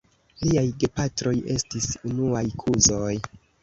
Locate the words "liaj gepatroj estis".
0.45-1.93